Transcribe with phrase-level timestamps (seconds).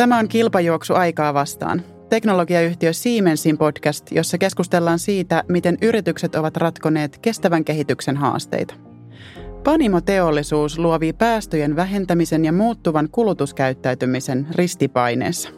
[0.00, 1.82] Tämä on kilpajuoksu aikaa vastaan.
[2.08, 8.74] Teknologiayhtiö Siemensin podcast, jossa keskustellaan siitä, miten yritykset ovat ratkoneet kestävän kehityksen haasteita.
[9.64, 15.50] Panimoteollisuus luovii päästöjen vähentämisen ja muuttuvan kulutuskäyttäytymisen ristipaineessa.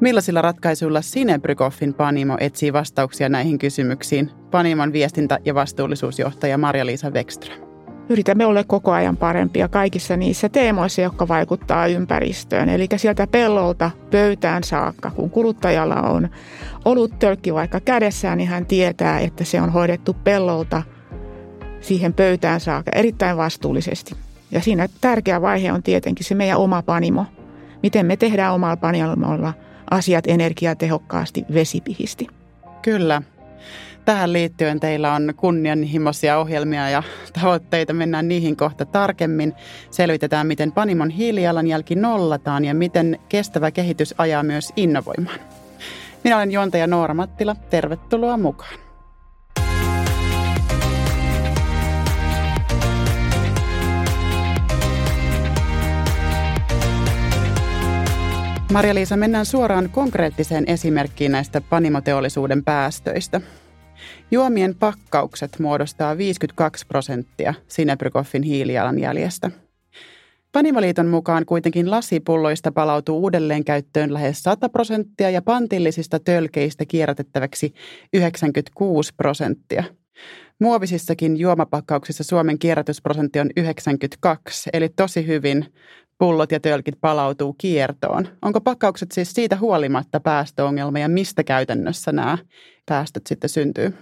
[0.00, 4.30] Millaisilla ratkaisuilla Sinebrykoffin Panimo etsii vastauksia näihin kysymyksiin?
[4.50, 7.65] Panimon viestintä- ja vastuullisuusjohtaja Marja-Liisa Wekström
[8.08, 12.68] yritämme olla koko ajan parempia kaikissa niissä teemoissa, jotka vaikuttaa ympäristöön.
[12.68, 16.28] Eli sieltä pellolta pöytään saakka, kun kuluttajalla on
[16.84, 20.82] ollut tölkki vaikka kädessään, niin hän tietää, että se on hoidettu pellolta
[21.80, 24.14] siihen pöytään saakka erittäin vastuullisesti.
[24.50, 27.26] Ja siinä tärkeä vaihe on tietenkin se meidän oma panimo.
[27.82, 29.54] Miten me tehdään omalla panimolla
[29.90, 32.26] asiat energiatehokkaasti vesipihisti.
[32.82, 33.22] Kyllä.
[34.06, 37.02] Tähän liittyen teillä on kunnianhimoisia ohjelmia ja
[37.40, 37.92] tavoitteita.
[37.92, 39.52] Mennään niihin kohta tarkemmin.
[39.90, 45.40] Selvitetään, miten Panimon hiilijalanjälki nollataan ja miten kestävä kehitys ajaa myös innovoimaan.
[46.24, 47.54] Minä olen juontaja Noora Mattila.
[47.70, 48.78] Tervetuloa mukaan.
[58.72, 63.40] Maria-Liisa, mennään suoraan konkreettiseen esimerkkiin näistä panimoteollisuuden päästöistä.
[64.30, 69.50] Juomien pakkaukset muodostaa 52 prosenttia Sinebrykoffin hiilijalanjäljestä.
[70.52, 77.74] Panimaliiton mukaan kuitenkin lasipulloista palautuu uudelleen käyttöön lähes 100 prosenttia ja pantillisista tölkeistä kierrätettäväksi
[78.12, 79.84] 96 prosenttia.
[80.60, 85.66] Muovisissakin juomapakkauksissa Suomen kierrätysprosentti on 92, eli tosi hyvin
[86.18, 88.28] pullot ja tölkit palautuu kiertoon.
[88.42, 92.38] Onko pakkaukset siis siitä huolimatta päästöongelma ja mistä käytännössä nämä
[92.86, 93.94] päästöt sitten syntyy?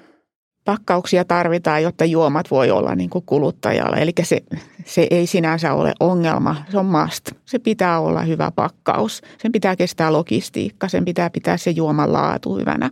[0.64, 3.96] Pakkauksia tarvitaan, jotta juomat voi olla niin kuin kuluttajalla.
[3.96, 4.40] Eli se,
[4.84, 7.32] se ei sinänsä ole ongelma, se on must.
[7.44, 9.22] Se pitää olla hyvä pakkaus.
[9.42, 12.90] Sen pitää kestää logistiikka, sen pitää pitää se juoman laatu hyvänä.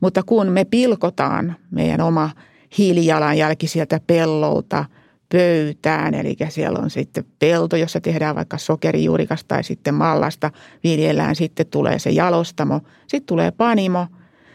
[0.00, 2.30] Mutta kun me pilkotaan meidän oma
[2.78, 4.84] hiilijalanjälki sieltä pellolta–
[5.28, 6.14] pöytään.
[6.14, 10.50] Eli siellä on sitten pelto, jossa tehdään vaikka sokerijuurikasta tai sitten mallasta.
[10.84, 14.06] Viljellään, sitten tulee se jalostamo, sitten tulee panimo,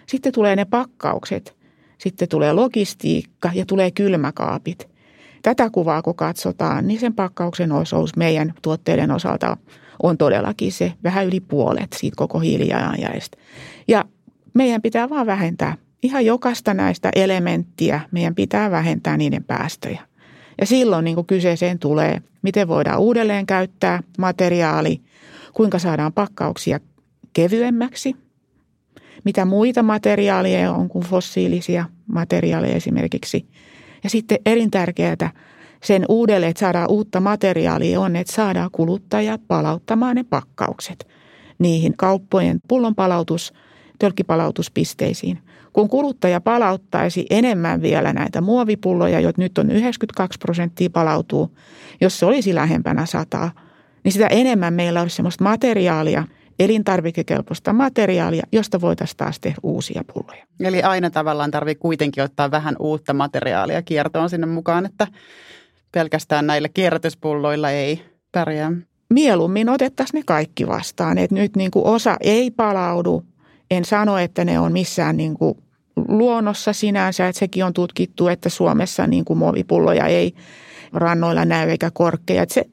[0.08, 1.56] sitten tulee ne pakkaukset,
[1.98, 4.90] sitten tulee logistiikka ja tulee kylmäkaapit.
[5.42, 9.58] Tätä kuvaa kun katsotaan, niin sen pakkauksen osuus meidän tuotteiden osalta
[10.04, 13.38] on todellakin se vähän yli puolet siitä koko hiilijalanjäljestä.
[13.88, 14.06] Ja
[14.54, 20.11] meidän pitää vaan vähentää ihan jokaista näistä elementtiä, meidän pitää vähentää niiden päästöjä.
[20.60, 25.02] Ja silloin niin kuin kyseeseen tulee, miten voidaan uudelleen käyttää materiaali,
[25.54, 26.80] kuinka saadaan pakkauksia
[27.34, 28.16] kevyemmäksi,
[29.24, 33.46] mitä muita materiaaleja on kuin fossiilisia materiaaleja esimerkiksi.
[34.04, 35.32] Ja sitten elintärkeää
[35.84, 41.08] sen uudelleen, että saadaan uutta materiaalia on, että saadaan kuluttaja palauttamaan ne pakkaukset
[41.60, 43.54] niihin kauppojen pullonpalautus,
[44.00, 45.40] tölkkipalautuspisteisiin–
[45.74, 51.58] kun kuluttaja palauttaisi enemmän vielä näitä muovipulloja, joita nyt on 92 prosenttia palautuu,
[52.02, 53.52] jos se olisi lähempänä sataa,
[54.04, 56.24] niin sitä enemmän meillä olisi sellaista materiaalia,
[56.60, 60.46] elintarvikekelpoista materiaalia, josta voitaisiin taas tehdä uusia pulloja.
[60.60, 65.08] Eli aina tavallaan tarvii kuitenkin ottaa vähän uutta materiaalia kiertoon sinne mukaan, että
[65.92, 68.02] pelkästään näillä kierrätyspulloilla ei
[68.32, 68.72] pärjää.
[69.10, 73.24] Mieluummin otettaisiin ne kaikki vastaan, että nyt niin kuin osa ei palaudu,
[73.72, 75.58] en sano, että ne on missään niin kuin
[76.08, 80.34] luonnossa sinänsä, että sekin on tutkittu, että Suomessa niin kuin muovipulloja ei
[80.94, 82.44] rannoilla näy eikä korkkeja.
[82.44, 82.66] Että se,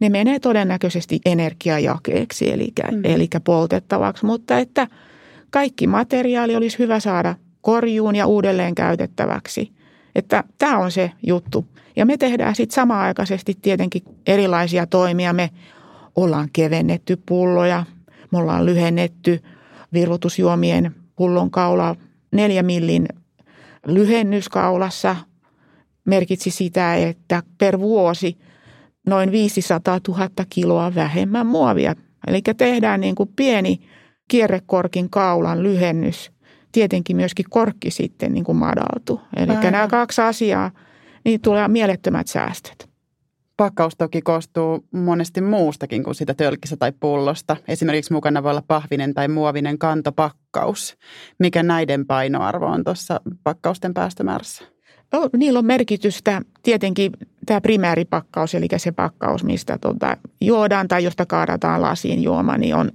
[0.00, 3.04] ne menee todennäköisesti energiajakeeksi, eli, mm.
[3.04, 4.86] eli poltettavaksi, mutta että
[5.50, 9.72] kaikki materiaali olisi hyvä saada korjuun ja uudelleen käytettäväksi.
[10.14, 11.66] Että tämä on se juttu.
[11.96, 15.32] Ja me tehdään sitten samaaikaisesti tietenkin erilaisia toimia.
[15.32, 15.50] Me
[16.16, 17.84] ollaan kevennetty pulloja,
[18.32, 19.40] me ollaan lyhennetty–
[19.92, 21.96] virvoitusjuomien pullonkaula
[22.32, 23.08] neljä millin
[23.86, 25.16] lyhennyskaulassa
[26.04, 28.38] merkitsi sitä, että per vuosi
[29.06, 31.94] noin 500 000 kiloa vähemmän muovia.
[32.26, 33.80] Eli tehdään niin kuin pieni
[34.28, 36.30] kierrekorkin kaulan lyhennys.
[36.72, 39.20] Tietenkin myöskin korkki sitten niin kuin madaltuu.
[39.36, 40.70] Eli nämä kaksi asiaa,
[41.24, 42.85] niin tulee mielettömät säästöt.
[43.56, 47.56] Pakkaus toki koostuu monesti muustakin kuin sitä tölkissä tai pullosta.
[47.68, 50.96] Esimerkiksi mukana voi olla pahvinen tai muovinen kantopakkaus.
[51.38, 54.64] Mikä näiden painoarvo on tuossa pakkausten päästömäärässä?
[55.12, 57.12] No, niillä on merkitystä tietenkin
[57.46, 62.90] tämä primääripakkaus, eli se pakkaus, mistä tuota, juodaan tai josta kaadataan lasiin juoma, niin on,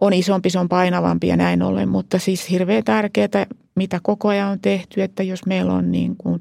[0.00, 1.88] on isompi, se on painavampi ja näin ollen.
[1.88, 6.40] Mutta siis hirveän tärkeää, mitä koko ajan on tehty, että jos meillä on niin kuin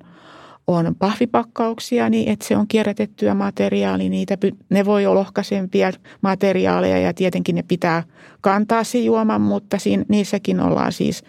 [0.68, 4.10] on pahvipakkauksia, niin että se on kierrätettyä materiaalia.
[4.10, 4.38] Niitä,
[4.70, 8.04] ne voi olla lohkaisempia materiaaleja ja tietenkin ne pitää
[8.42, 11.24] kantaa se juoman, mutta siinä, niissäkin ollaan siis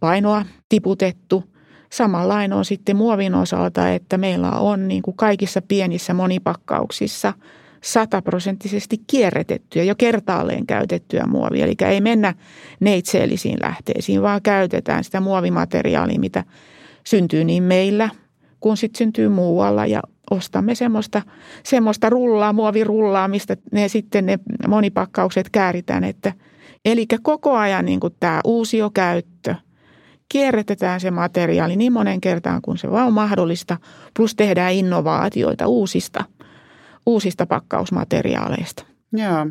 [0.00, 1.44] painoa tiputettu.
[1.92, 7.32] Samanlainen on sitten muovin osalta, että meillä on niin kuin kaikissa pienissä monipakkauksissa
[7.82, 11.64] sataprosenttisesti kierrätettyä, jo kertaalleen käytettyä muovia.
[11.64, 12.34] Eli ei mennä
[12.80, 16.44] neitseellisiin lähteisiin, vaan käytetään sitä muovimateriaalia, mitä
[17.04, 18.08] syntyy niin meillä
[18.62, 21.22] kun sitten syntyy muualla ja ostamme semmoista,
[21.64, 24.38] semmoista rullaa, muovirullaa, mistä ne sitten ne
[24.68, 26.04] monipakkaukset kääritään.
[26.04, 26.32] Että,
[26.84, 29.54] eli koko ajan niin kuin tämä uusiokäyttö,
[30.28, 33.76] kierrätetään se materiaali niin monen kertaan kuin se vaan on mahdollista,
[34.16, 36.24] plus tehdään innovaatioita uusista,
[37.06, 38.84] uusista pakkausmateriaaleista.
[39.12, 39.46] Joo.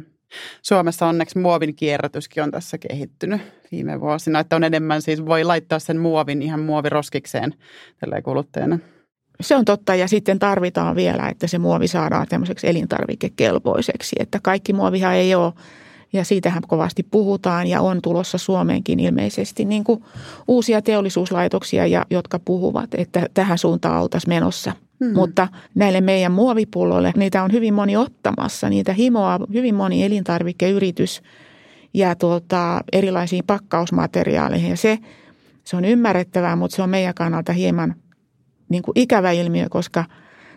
[0.62, 3.42] Suomessa onneksi muovin kierrätyskin on tässä kehittynyt
[3.72, 7.54] viime vuosina, että on enemmän siis voi laittaa sen muovin ihan muoviroskikseen
[8.00, 8.80] tällä kuluttajana.
[9.42, 14.74] Se on totta ja sitten tarvitaan vielä, että se muovi saadaan tämmöiseksi elintarvikekelpoiseksi, että kaikki
[14.74, 15.54] muovihan ei ole
[16.13, 20.04] ja siitähän kovasti puhutaan ja on tulossa Suomeenkin ilmeisesti niin kuin
[20.48, 24.74] uusia teollisuuslaitoksia, ja, jotka puhuvat, että tähän suuntaan oltaisiin menossa.
[25.06, 25.13] Hmm.
[25.13, 31.22] Mutta näille meidän muovipulloille, niitä on hyvin moni ottamassa, niitä himoaa hyvin moni elintarvikeyritys
[31.94, 34.69] ja tuota, erilaisiin pakkausmateriaaleihin.
[34.69, 35.00] Ja se,
[35.63, 37.95] se on ymmärrettävää, mutta se on meidän kannalta hieman
[38.72, 40.06] niin kuin ikävä ilmiö, koska,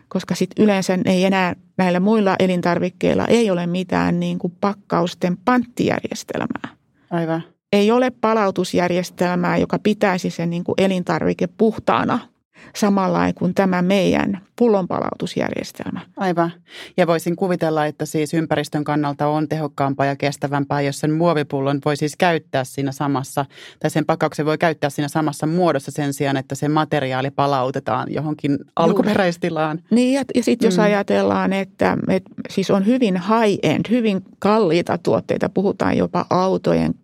[0.09, 6.77] koska sit yleensä ei enää näillä muilla elintarvikkeilla ei ole mitään niin kuin pakkausten panttijärjestelmää.
[7.11, 7.43] Aivan.
[7.73, 12.19] Ei ole palautusjärjestelmää, joka pitäisi sen niin kuin elintarvike puhtaana–
[12.77, 16.01] samalla kuin tämä meidän pullonpalautusjärjestelmä.
[16.17, 16.53] Aivan.
[16.97, 21.97] Ja voisin kuvitella, että siis ympäristön kannalta on tehokkaampaa ja kestävämpää, jos sen muovipullon voi
[21.97, 23.45] siis käyttää siinä samassa,
[23.81, 28.59] tai sen pakkauksen voi käyttää siinä samassa muodossa sen sijaan, että se materiaali palautetaan johonkin
[28.77, 29.81] alkuperäistilaan.
[29.91, 30.83] Niin, ja, ja sitten jos mm.
[30.83, 36.95] ajatellaan, että, että siis on hyvin high-end, hyvin kalliita tuotteita, puhutaan jopa autojen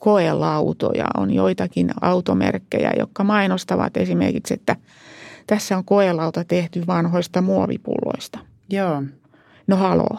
[0.00, 4.76] koelautoja, on joitakin automerkkejä, jotka mainostavat esimerkiksi, että
[5.46, 8.38] tässä on koelauta tehty vanhoista muovipulloista.
[8.70, 9.02] Joo.
[9.66, 10.18] No haloo.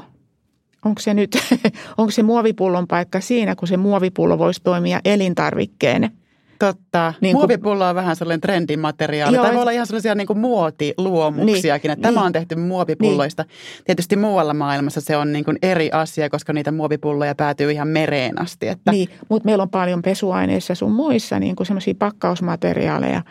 [0.85, 1.38] Onko se nyt,
[1.97, 6.12] onko se muovipullon paikka siinä, kun se muovipullo voisi toimia elintarvikkeen–
[6.59, 7.13] Totta.
[7.21, 9.36] Niin Muovipullo on vähän sellainen trendimateriaali.
[9.36, 12.56] Joo, tai voi olla ihan sellaisia niin kuin muotiluomuksiakin, niin, että niin, tämä on tehty
[12.56, 13.44] muovipulloista.
[13.44, 13.83] Niin.
[13.86, 18.42] Tietysti muualla maailmassa se on niin kuin eri asia, koska niitä muovipulloja päätyy ihan mereen
[18.42, 18.68] asti.
[18.68, 18.92] Että.
[18.92, 23.21] Niin, mutta meillä on paljon pesuaineissa sun muissa niin kuin sellaisia pakkausmateriaaleja,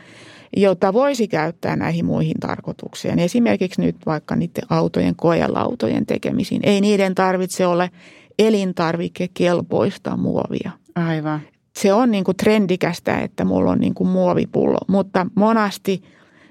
[0.57, 3.19] jota voisi käyttää näihin muihin tarkoituksiin.
[3.19, 6.61] Esimerkiksi nyt vaikka niiden autojen koelautojen tekemisiin.
[6.65, 7.89] Ei niiden tarvitse olla
[8.39, 10.71] elintarvikekelpoista muovia.
[10.95, 11.41] Aivan
[11.77, 16.03] se on niin kuin trendikästä, että mulla on niin kuin muovipullo, mutta monasti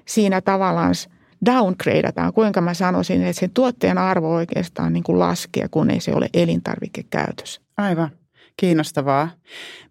[0.06, 0.94] siinä tavallaan
[1.46, 6.14] downgradeataan, kuinka mä sanoisin, että sen tuotteen arvo oikeastaan niin kuin laskee, kun ei se
[6.14, 7.62] ole elintarvikekäytös.
[7.78, 8.10] Aivan.
[8.58, 9.30] Kiinnostavaa.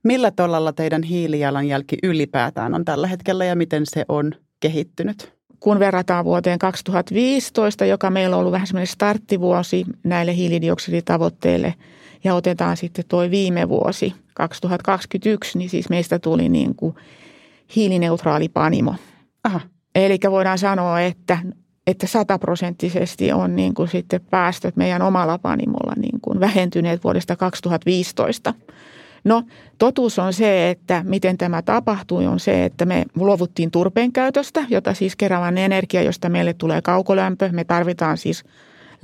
[0.04, 5.34] Millä tolalla teidän hiilijalanjälki ylipäätään on tällä hetkellä ja miten se on kehittynyt?
[5.60, 11.74] Kun verrataan vuoteen 2015, joka meillä on ollut vähän semmoinen starttivuosi näille hiilidioksiditavoitteille–
[12.24, 16.94] ja otetaan sitten tuo viime vuosi, 2021, niin siis meistä tuli niin kuin
[17.76, 18.94] hiilineutraali panimo.
[19.44, 19.60] Aha.
[19.94, 21.38] Eli voidaan sanoa, että,
[21.86, 28.54] että sataprosenttisesti on niin kuin sitten päästöt meidän omalla panimolla niin kuin vähentyneet vuodesta 2015.
[29.24, 29.42] No
[29.78, 34.94] totuus on se, että miten tämä tapahtui, on se, että me luovuttiin turpeen käytöstä, jota
[34.94, 37.48] siis kerävän energia, josta meille tulee kaukolämpö.
[37.52, 38.44] Me tarvitaan siis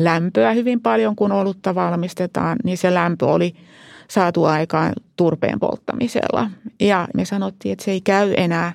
[0.05, 3.55] lämpöä hyvin paljon, kun olutta valmistetaan, niin se lämpö oli
[4.09, 6.51] saatu aikaan turpeen polttamisella.
[6.81, 8.73] Ja me sanottiin, että se ei käy enää,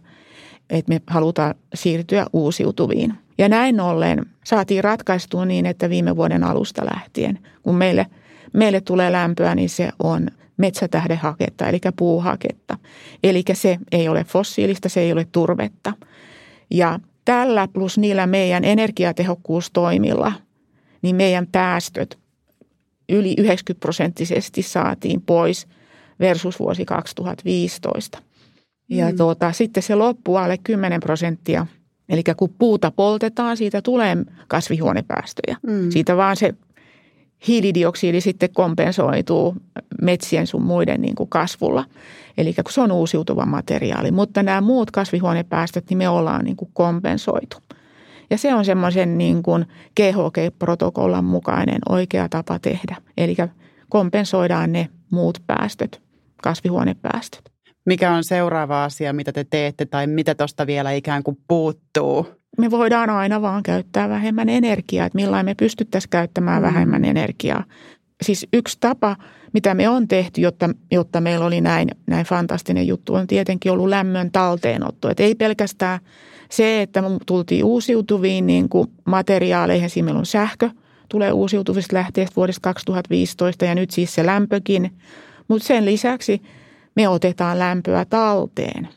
[0.70, 3.14] että me halutaan siirtyä uusiutuviin.
[3.38, 8.06] Ja näin ollen saatiin ratkaistua niin, että viime vuoden alusta lähtien, kun meille,
[8.54, 10.28] meille tulee lämpöä, niin se on
[10.58, 12.78] metsätähdehaketta, eli puuhaketta.
[13.24, 15.94] Eli se ei ole fossiilista, se ei ole turvetta.
[16.72, 20.32] Ja tällä plus niillä meidän energiatehokkuustoimilla–
[21.06, 22.18] niin meidän päästöt
[23.10, 25.68] yli 90 prosenttisesti saatiin pois
[26.20, 28.18] versus vuosi 2015.
[28.90, 29.18] Ja mm.
[29.18, 31.68] tuota, sitten se loppuu alle 10 prosenttia.
[32.10, 35.58] Eli kun puuta poltetaan, siitä tulee kasvihuonepäästöjä.
[35.68, 35.92] Mm.
[35.92, 36.54] Siitä vaan se
[37.48, 39.56] hiilidioksidi sitten kompensoituu
[40.02, 41.86] metsien sun muiden niin kuin kasvulla.
[42.38, 44.12] Eli kun se on uusiutuva materiaali.
[44.12, 47.58] Mutta nämä muut kasvihuonepäästöt, niin me ollaan niin kuin kompensoitu.
[48.30, 49.66] Ja se on semmoisen niin kuin
[50.02, 52.96] GHG-protokollan mukainen oikea tapa tehdä.
[53.18, 53.36] Eli
[53.90, 56.02] kompensoidaan ne muut päästöt,
[56.44, 57.42] kasvihuonepäästöt.
[57.86, 62.28] Mikä on seuraava asia, mitä te teette tai mitä tuosta vielä ikään kuin puuttuu?
[62.58, 66.66] me voidaan aina vaan käyttää vähemmän energiaa, että millain me pystyttäisiin käyttämään mm.
[66.68, 67.64] vähemmän energiaa.
[68.24, 69.16] Siis yksi tapa,
[69.54, 73.90] mitä me on tehty, jotta, jotta meillä oli näin, näin fantastinen juttu, on tietenkin ollut
[73.90, 75.10] lämmön talteenotto.
[75.10, 76.00] Että ei pelkästään
[76.50, 80.70] se, että me tultiin uusiutuviin niin kuin materiaaleihin, siinä meillä on sähkö,
[81.10, 84.94] tulee uusiutuvista lähteistä vuodesta 2015 ja nyt siis se lämpökin.
[85.48, 86.42] Mutta sen lisäksi
[86.96, 88.90] me otetaan lämpöä talteen.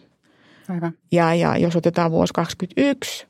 [0.69, 0.93] Aivan.
[1.13, 3.27] Ja, ja jos otetaan vuosi 2021,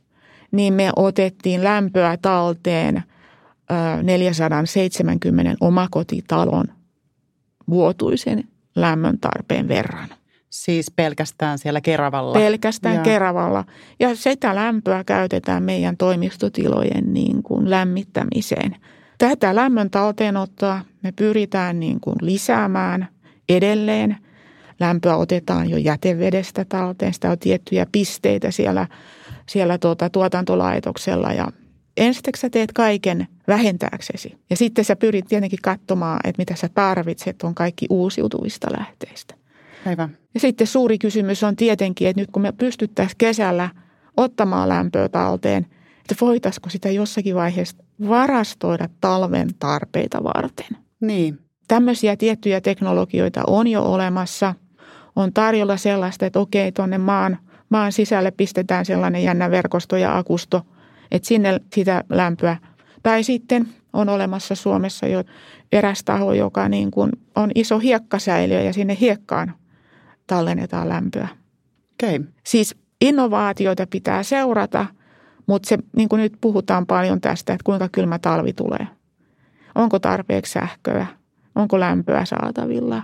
[0.51, 3.03] niin me otettiin lämpöä talteen
[4.03, 6.65] 470 omakotitalon
[7.71, 8.45] vuotuisen
[8.77, 10.09] lämmön tarpeen verran.
[10.51, 12.39] Siis pelkästään siellä Keravalla?
[12.39, 13.03] Pelkästään ja.
[13.03, 13.65] Keravalla.
[14.01, 18.77] Ja sitä lämpöä käytetään meidän toimistotilojen niin kuin lämmittämiseen.
[19.19, 23.09] Tätä lämmön talteenottoa me pyritään niin kuin lisäämään
[23.49, 24.17] edelleen.
[24.81, 27.15] Lämpöä otetaan jo jätevedestä talteen.
[27.15, 28.87] Sitä on tiettyjä pisteitä siellä,
[29.49, 31.49] siellä tuota, tuotantolaitoksella ja
[31.97, 34.39] ensiksi sä teet kaiken vähentääksesi.
[34.51, 39.35] Ja sitten sä pyrit tietenkin katsomaan, että mitä sä tarvitset on kaikki uusiutuvista lähteistä.
[39.87, 40.17] Aivan.
[40.35, 43.71] Ja sitten suuri kysymys on tietenkin, että nyt kun me pystyttäisiin kesällä
[44.17, 45.67] ottamaan lämpöä talteen,
[46.01, 47.77] että voitaisiko sitä jossakin vaiheessa
[48.09, 50.77] varastoida talven tarpeita varten.
[51.01, 51.39] Niin.
[51.69, 54.55] Tämmöisiä tiettyjä teknologioita on jo olemassa.
[55.17, 57.39] On tarjolla sellaista, että okei, tuonne maan,
[57.69, 60.63] maan sisälle pistetään sellainen jännä verkosto ja akusto,
[61.11, 62.57] että sinne sitä lämpöä.
[63.09, 65.25] Tai sitten on olemassa Suomessa jo
[65.73, 69.55] eräs taho, joka niin kuin on iso hiekkasäiliö ja sinne hiekkaan
[70.27, 71.29] tallennetaan lämpöä.
[72.03, 72.25] Okay.
[72.45, 74.87] Siis innovaatioita pitää seurata,
[75.47, 78.87] mutta se, niin kuin nyt puhutaan paljon tästä, että kuinka kylmä talvi tulee.
[79.75, 81.07] Onko tarpeeksi sähköä?
[81.55, 83.03] Onko lämpöä saatavilla?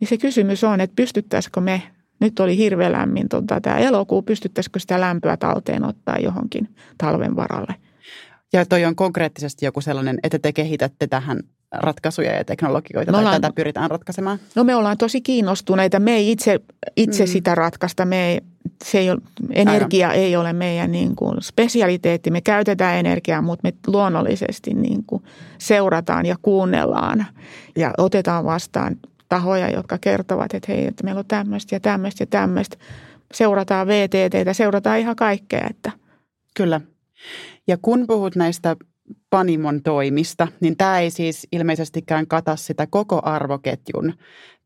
[0.00, 1.82] Niin se kysymys on, että pystyttäisikö me,
[2.20, 7.74] nyt oli hirveän lämmin tota, tämä elokuu, pystyttäisikö sitä lämpöä talteen ottaa johonkin talven varalle?
[8.52, 11.40] Ja toi on konkreettisesti joku sellainen, että te kehitätte tähän
[11.72, 14.38] ratkaisuja ja teknologioita me ollaan, tai tätä pyritään ratkaisemaan?
[14.54, 16.00] No me ollaan tosi kiinnostuneita.
[16.00, 16.60] Me ei itse,
[16.96, 17.28] itse mm.
[17.28, 18.04] sitä ratkaista.
[18.04, 18.40] Me ei,
[18.84, 20.22] se ei ole, energia Aivan.
[20.22, 22.30] ei ole meidän niin kuin spesialiteetti.
[22.30, 25.22] Me käytetään energiaa, mutta me luonnollisesti niin kuin
[25.58, 27.26] seurataan ja kuunnellaan
[27.76, 28.96] ja otetaan vastaan
[29.28, 32.76] tahoja, jotka kertovat, että hei, että meillä on tämmöistä ja tämmöistä ja tämmöistä.
[33.34, 35.66] Seurataan VTTtä, seurataan ihan kaikkea.
[35.70, 35.92] Että.
[36.56, 36.80] Kyllä.
[37.68, 38.76] Ja kun puhut näistä
[39.30, 44.14] Panimon toimista, niin tämä ei siis ilmeisestikään kata sitä koko arvoketjun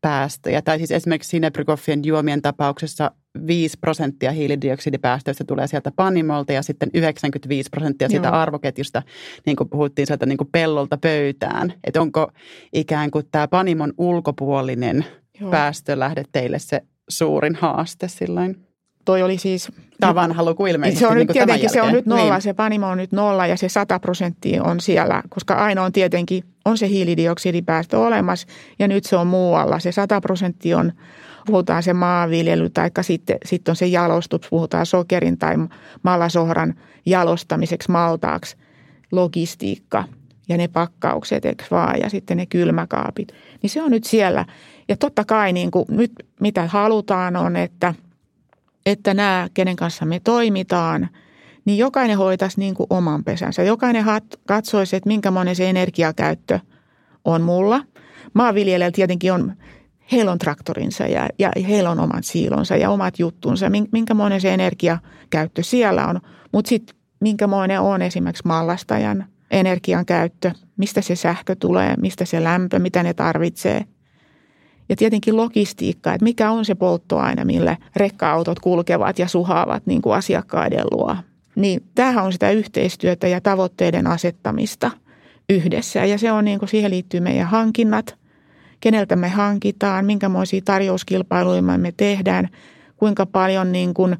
[0.01, 0.61] päästöjä.
[0.61, 3.11] Tai siis esimerkiksi Sinebrykoffien juomien tapauksessa
[3.47, 8.35] 5 prosenttia hiilidioksidipäästöistä tulee sieltä Panimolta ja sitten 95 prosenttia siitä Joo.
[8.35, 9.01] arvoketjusta,
[9.45, 11.73] niin kuin puhuttiin sieltä niin kuin pellolta pöytään.
[11.83, 12.31] Että onko
[12.73, 15.05] ikään kuin tämä Panimon ulkopuolinen
[15.39, 15.51] Joo.
[15.51, 18.70] päästölähde teille se suurin haaste silloin?
[19.05, 19.71] Toi oli siis...
[19.99, 20.99] Tämä on vanha luku ilmeisesti.
[20.99, 22.41] Se on niin nyt tietenkin, se on nyt nolla, niin.
[22.41, 26.43] se panimo on nyt nolla ja se 100 prosenttia on siellä, koska aina on tietenkin,
[26.65, 28.47] on se hiilidioksidipäästö olemassa
[28.79, 29.79] ja nyt se on muualla.
[29.79, 30.91] Se 100 prosenttia on,
[31.45, 35.55] puhutaan se maanviljely tai sitten, sitten on se jalostus, puhutaan sokerin tai
[36.03, 38.57] malasohran jalostamiseksi maltaaksi,
[39.11, 40.03] logistiikka
[40.49, 43.27] ja ne pakkaukset, eikö vaan, ja sitten ne kylmäkaapit.
[43.61, 44.45] Niin se on nyt siellä.
[44.89, 47.93] Ja totta kai niin kuin nyt mitä halutaan on, että–
[48.85, 51.09] että nämä, kenen kanssa me toimitaan,
[51.65, 53.63] niin jokainen hoitaisi niin kuin oman pesänsä.
[53.63, 54.05] Jokainen
[54.47, 56.59] katsoisi, että minkä monen se energiakäyttö
[57.25, 57.83] on mulla.
[58.33, 59.53] Maanviljelijällä tietenkin on,
[60.11, 64.53] heillä on traktorinsa ja, ja heillä on omat siilonsa ja omat juttunsa, minkä monen se
[64.53, 66.21] energiakäyttö siellä on.
[66.51, 72.43] Mutta sitten minkä monen on esimerkiksi mallastajan energian käyttö, mistä se sähkö tulee, mistä se
[72.43, 73.85] lämpö, mitä ne tarvitsee–
[74.89, 80.15] ja tietenkin logistiikka, että mikä on se polttoaine, millä rekka-autot kulkevat ja suhaavat niin kuin
[80.15, 81.15] asiakkaiden luo.
[81.55, 84.91] Niin tämähän on sitä yhteistyötä ja tavoitteiden asettamista
[85.49, 86.05] yhdessä.
[86.05, 88.15] Ja se on niin kuin, siihen liittyy meidän hankinnat,
[88.79, 92.49] keneltä me hankitaan, minkämoisia tarjouskilpailuja me tehdään,
[92.97, 94.17] kuinka paljon niin kuin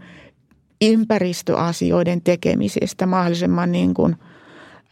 [0.81, 4.15] ympäristöasioiden tekemisestä mahdollisimman niin kuin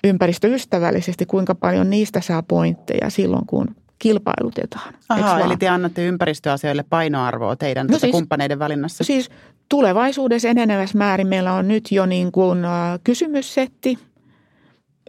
[0.04, 4.94] ympäristöystävällisesti, kuinka paljon niistä saa pointteja silloin, kun kilpailutetaan.
[5.10, 9.04] Aha, eli te annatte ympäristöasioille painoarvoa teidän no siis, kumppaneiden valinnassa.
[9.04, 9.30] Siis
[9.70, 12.60] tulevaisuudessa enenevässä määrin meillä on nyt jo niin kuin
[13.04, 14.00] kysymyssetti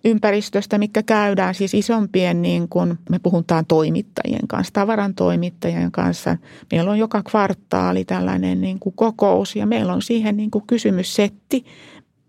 [0.05, 6.37] ympäristöstä, mikä käydään siis isompien, niin kuin me puhutaan toimittajien kanssa, tavaran toimittajien kanssa.
[6.73, 11.65] Meillä on joka kvartaali tällainen niin kuin kokous ja meillä on siihen niin kuin kysymyssetti,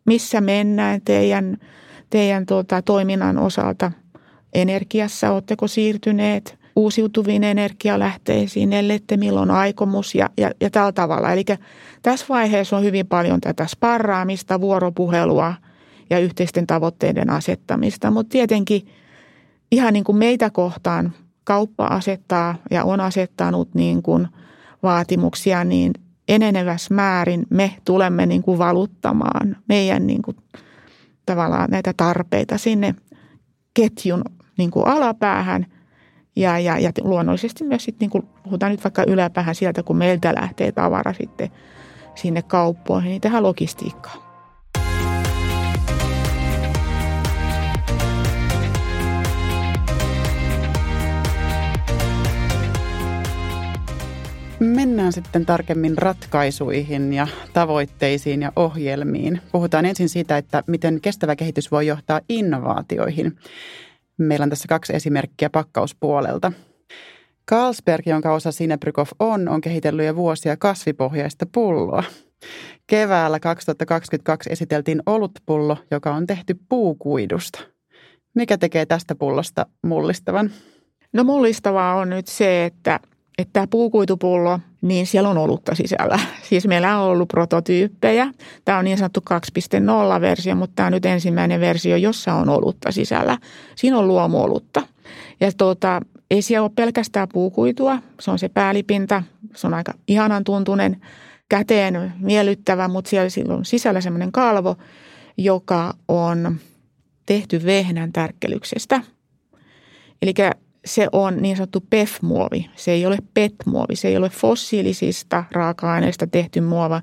[0.06, 1.58] missä mennään teidän,
[2.10, 3.92] teidän tuota, toiminnan osalta–
[4.54, 11.32] energiassa, oletteko siirtyneet uusiutuviin energialähteisiin, ellei milloin aikomus ja, ja, ja tällä tavalla.
[11.32, 11.46] Eli
[12.02, 15.54] tässä vaiheessa on hyvin paljon tätä sparraamista, vuoropuhelua
[16.10, 18.88] ja yhteisten tavoitteiden asettamista, mutta tietenkin
[19.72, 24.28] ihan niin kuin meitä kohtaan kauppa asettaa ja on asettanut niin kuin
[24.84, 25.94] vaatimuksia, niin
[26.28, 30.38] enenevässä määrin me tulemme niin kuin valuttamaan meidän niin kuin
[31.26, 32.96] tavallaan näitä tarpeita sinne
[33.74, 34.22] ketjun
[34.62, 35.66] niin kuin alapäähän
[36.36, 40.36] ja, ja, ja luonnollisesti myös sitten, niin kuin puhutaan nyt vaikka yläpäähän sieltä, kun meiltä
[40.36, 41.50] lähtee tavara sitten
[42.16, 44.32] sinne kauppoihin, niin tähän logistiikkaan.
[54.60, 59.42] Mennään sitten tarkemmin ratkaisuihin ja tavoitteisiin ja ohjelmiin.
[59.52, 63.38] Puhutaan ensin siitä, että miten kestävä kehitys voi johtaa innovaatioihin.
[64.24, 66.52] Meillä on tässä kaksi esimerkkiä pakkauspuolelta.
[67.50, 72.04] Carlsberg, jonka osa Sinebrykov on, on kehitellyt jo vuosia kasvipohjaista pulloa.
[72.88, 77.60] Keväällä 2022 esiteltiin olutpullo, joka on tehty puukuidusta.
[78.36, 80.52] Mikä tekee tästä pullosta mullistavan?
[81.14, 83.00] No mullistavaa on nyt se, että
[83.42, 86.20] että tämä puukuitupullo, niin siellä on olutta sisällä.
[86.50, 88.28] Siis meillä on ollut prototyyppejä.
[88.66, 93.38] Tämä on niin sanottu 2.0-versio, mutta tämä on nyt ensimmäinen versio, jossa on olutta sisällä.
[93.76, 94.82] Siinä on luomuolutta.
[95.40, 99.24] Ja tuota, ei siellä ole pelkästään puukuitua, se on se päälipinta,
[99.56, 101.02] se on aika ihanan tuntunen,
[101.50, 104.76] käteen miellyttävä, mutta siellä on sisällä semmoinen kalvo,
[105.38, 106.56] joka on
[107.26, 109.02] tehty vehnän tärkkelyksestä.
[110.22, 110.34] Eli
[110.86, 112.70] se on niin sanottu PEF-muovi.
[112.76, 117.02] Se ei ole PET-muovi, se ei ole fossiilisista raaka-aineista tehty muova,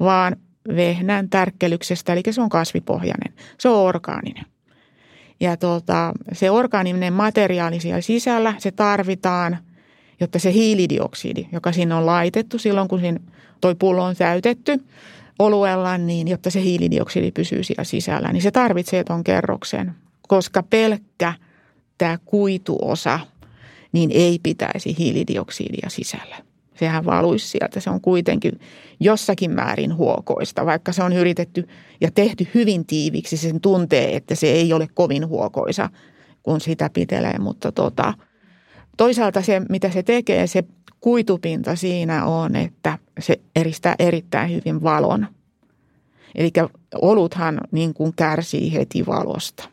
[0.00, 0.36] vaan
[0.76, 3.34] vehnän tärkkelyksestä, eli se on kasvipohjainen.
[3.58, 4.44] Se on orgaaninen.
[5.40, 9.58] Ja tuota, se orgaaninen materiaali siellä sisällä, se tarvitaan,
[10.20, 13.00] jotta se hiilidioksidi, joka sinne on laitettu silloin, kun
[13.60, 14.84] toi pullo on täytetty
[15.38, 19.94] oluella, niin jotta se hiilidioksidi pysyy siellä sisällä, niin se tarvitsee tuon kerroksen,
[20.28, 21.34] koska pelkkä–
[21.98, 23.20] tämä kuituosa,
[23.92, 26.36] niin ei pitäisi hiilidioksidia sisällä.
[26.74, 27.80] Sehän valuisi sieltä.
[27.80, 28.60] Se on kuitenkin
[29.00, 31.68] jossakin määrin huokoista, vaikka se on yritetty
[32.00, 33.36] ja tehty hyvin tiiviksi.
[33.36, 35.90] Sen tuntee, että se ei ole kovin huokoisa,
[36.42, 37.38] kun sitä pitelee.
[37.38, 38.14] Mutta tota,
[38.96, 40.64] toisaalta se, mitä se tekee, se
[41.00, 45.26] kuitupinta siinä on, että se eristää erittäin hyvin valon.
[46.34, 46.52] Eli
[46.94, 49.68] oluthan niin kuin kärsii heti valosta.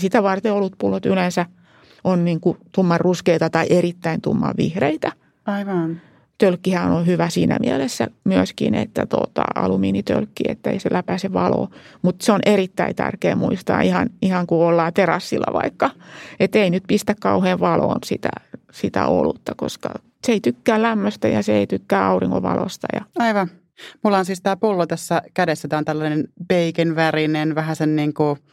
[0.00, 1.46] Sitä varten olutpullot yleensä–
[2.04, 5.12] on niin kuin tumman ruskeita tai erittäin tumman vihreitä.
[5.46, 6.00] Aivan.
[6.38, 11.68] Tölkkihän on hyvä siinä mielessä myöskin, että tuota, alumiinitölkki, että ei se läpäise valoa.
[12.02, 15.90] Mutta se on erittäin tärkeä muistaa ihan, ihan kuin ollaan terassilla vaikka.
[16.40, 18.30] Että ei nyt pistä kauhean valoon sitä,
[18.72, 19.94] sitä olutta, koska
[20.26, 22.88] se ei tykkää lämmöstä ja se ei tykkää auringonvalosta.
[22.94, 23.00] Ja...
[23.18, 23.50] Aivan.
[24.04, 25.68] Mulla on siis tämä pullo tässä kädessä.
[25.68, 28.38] Tämä on tällainen bacon värinen, vähän sen niin kuin–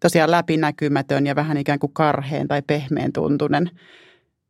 [0.00, 3.70] tosiaan läpinäkymätön ja vähän ikään kuin karheen tai pehmeän tuntunen.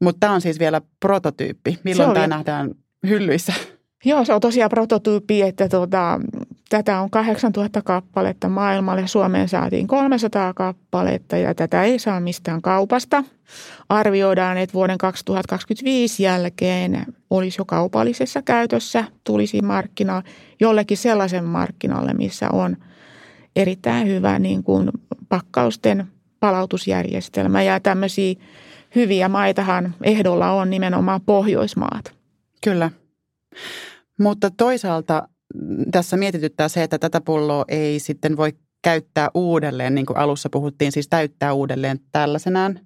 [0.01, 1.79] Mutta tämä on siis vielä prototyyppi.
[1.85, 2.75] Milloin tämä nähdään
[3.07, 3.53] hyllyissä?
[4.05, 6.21] Joo, se on tosiaan prototyyppi, että tuota,
[6.69, 9.07] tätä on 8000 kappaletta maailmalle.
[9.07, 13.25] Suomeen saatiin 300 kappaletta ja tätä ei saa mistään kaupasta.
[13.89, 20.23] Arvioidaan, että vuoden 2025 jälkeen olisi jo kaupallisessa käytössä, tulisi markkina
[20.61, 22.77] jollekin sellaisen markkinalle, missä on
[23.57, 24.91] erittäin hyvä niin kuin
[25.29, 26.07] pakkausten
[26.41, 28.35] palautusjärjestelmä ja tämmöisiä
[28.95, 32.15] hyviä maitahan ehdolla on nimenomaan Pohjoismaat.
[32.65, 32.91] Kyllä.
[34.21, 35.29] Mutta toisaalta
[35.91, 40.93] tässä mietityttää se, että tätä pulloa ei sitten voi käyttää uudelleen, niin kuin alussa puhuttiin,
[40.93, 42.81] siis täyttää uudelleen tällaisenaan,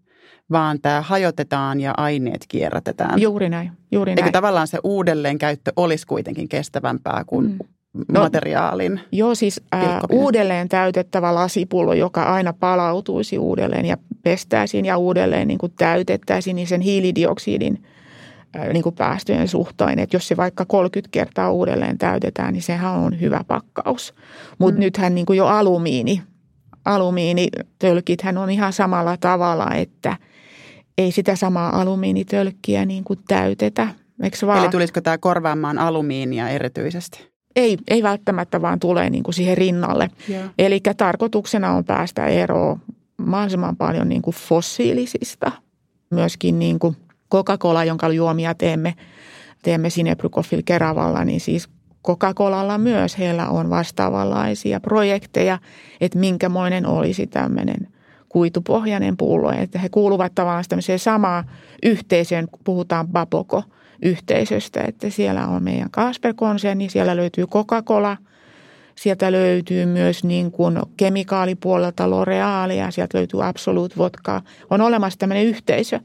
[0.53, 3.21] vaan tämä hajotetaan ja aineet kierrätetään.
[3.21, 4.19] Juuri näin, juuri näin.
[4.19, 7.59] Eikö tavallaan se uudelleenkäyttö olisi kuitenkin kestävämpää kuin mm
[8.09, 14.97] no, materiaalin Joo, siis ää, uudelleen täytettävä lasipullo, joka aina palautuisi uudelleen ja pestäisiin ja
[14.97, 17.85] uudelleen niin kuin täytettäisiin, niin sen hiilidioksidin
[18.55, 19.99] ää, niin kuin päästöjen suhteen.
[19.99, 24.15] Että jos se vaikka 30 kertaa uudelleen täytetään, niin sehän on hyvä pakkaus.
[24.59, 24.81] Mutta mm.
[24.81, 26.23] nythän niin kuin jo alumiini,
[26.85, 30.17] alumiinitölkithän on ihan samalla tavalla, että
[30.99, 33.89] ei sitä samaa alumiinitölkkiä niin kuin täytetä.
[34.63, 37.30] Eli tulisiko tämä korvaamaan alumiinia erityisesti?
[37.57, 40.11] Ei, ei välttämättä vaan tulee niin kuin siihen rinnalle.
[40.29, 40.51] Yeah.
[40.59, 42.81] Eli tarkoituksena on päästä eroon
[43.17, 45.53] mahdollisimman paljon niin kuin fossiilisista.
[46.11, 46.97] Myöskin niin kuin
[47.33, 48.95] Coca-Cola, jonka juomia teemme,
[49.63, 51.69] teemme Sinebrykoffil Keravalla, niin siis
[52.07, 55.59] Coca-Colalla myös heillä on vastaavanlaisia projekteja,
[56.01, 57.89] että minkämoinen olisi tämmöinen
[58.29, 59.53] kuitupohjainen pullo.
[59.53, 61.45] Että he kuuluvat tavallaan tämmöiseen samaan
[61.83, 63.63] yhteisöön, puhutaan Baboko
[64.03, 68.17] yhteisöstä, että siellä on meidän Kasper-konserni, siellä löytyy Coca-Cola,
[68.95, 74.43] sieltä löytyy myös niin kuin kemikaalipuolelta L'Orealia, sieltä löytyy Absolute Vodka.
[74.71, 76.01] On olemassa tämmöinen yhteisö,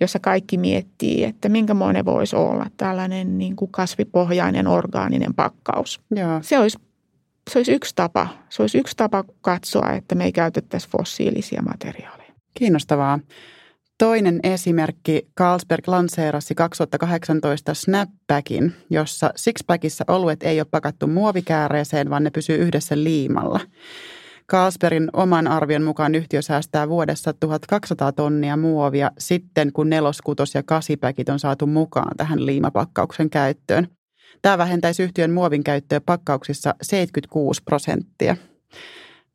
[0.00, 6.00] jossa kaikki miettii, että minkämoinen voisi olla tällainen niin kuin kasvipohjainen orgaaninen pakkaus.
[6.16, 6.38] Joo.
[6.42, 6.78] Se olisi
[7.50, 8.28] se olisi yksi tapa.
[8.48, 12.32] Se olisi yksi tapa katsoa, että me ei käytettäisi fossiilisia materiaaleja.
[12.54, 13.18] Kiinnostavaa.
[14.00, 22.30] Toinen esimerkki, Carlsberg lanseerasi 2018 Snapbackin, jossa Sixpackissa oluet ei ole pakattu muovikääreeseen, vaan ne
[22.30, 23.60] pysyy yhdessä liimalla.
[24.50, 30.62] Carlsbergin oman arvion mukaan yhtiö säästää vuodessa 1200 tonnia muovia sitten, kun nelos, kutos ja
[30.62, 33.88] kasipäkit on saatu mukaan tähän liimapakkauksen käyttöön.
[34.42, 38.36] Tämä vähentäisi yhtiön muovin käyttöä pakkauksissa 76 prosenttia.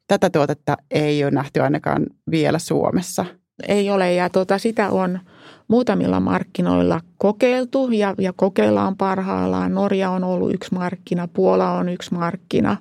[0.08, 3.26] Tätä tuotetta ei ole nähty ainakaan vielä Suomessa.
[3.68, 5.20] Ei ole ja tuota, sitä on
[5.68, 9.74] muutamilla markkinoilla kokeiltu ja, ja kokeillaan parhaillaan.
[9.74, 12.78] Norja on ollut yksi markkina, Puola on yksi markkina.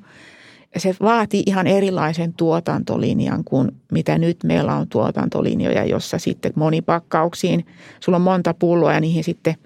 [0.76, 7.66] Se vaatii ihan erilaisen tuotantolinjan kuin mitä nyt meillä on tuotantolinjoja, jossa sitten monipakkauksiin,
[8.00, 9.54] sulla on monta pulloa ja niihin sitten–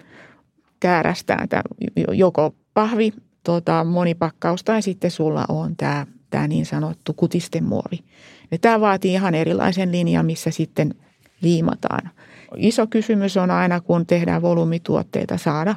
[0.79, 1.63] käärästään tämä
[2.11, 8.03] joko pahvi tota, monipakkaus tai sitten sulla on tämä, tämä niin sanottu kutistemuovi.
[8.51, 10.95] Ja tämä vaatii ihan erilaisen linjan, missä sitten
[11.41, 12.09] liimataan.
[12.55, 15.75] Iso kysymys on aina, kun tehdään volyymituotteita, saada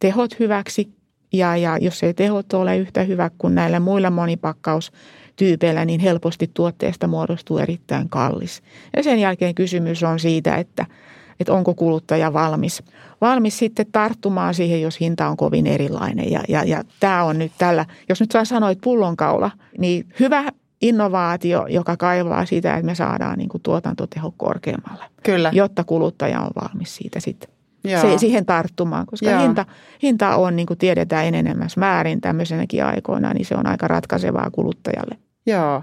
[0.00, 0.90] tehot hyväksi.
[1.32, 7.06] Ja, ja jos ei tehot ole yhtä hyvä kuin näillä muilla monipakkaustyypeillä, niin helposti tuotteesta
[7.06, 8.62] muodostuu erittäin kallis.
[8.96, 10.86] Ja sen jälkeen kysymys on siitä, että–
[11.40, 12.82] että onko kuluttaja valmis,
[13.20, 16.30] valmis sitten tarttumaan siihen, jos hinta on kovin erilainen.
[16.30, 20.44] Ja, ja, ja tämä on nyt tällä, jos nyt sanoit pullonkaula, niin hyvä
[20.80, 25.04] innovaatio, joka kaivaa sitä, että me saadaan niin kuin tuotantoteho korkeammalle.
[25.22, 25.50] Kyllä.
[25.54, 27.50] Jotta kuluttaja on valmis siitä sitten
[27.88, 29.66] se, siihen tarttumaan, koska hinta,
[30.02, 35.18] hinta on, niin kuin tiedetään enenemässä määrin tämmöisenäkin aikoina, niin se on aika ratkaisevaa kuluttajalle.
[35.46, 35.82] Joo,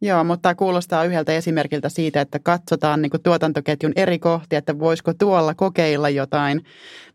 [0.00, 5.14] Joo, mutta tämä kuulostaa yhdeltä esimerkiltä siitä, että katsotaan niin tuotantoketjun eri kohtia, että voisiko
[5.14, 6.64] tuolla kokeilla jotain,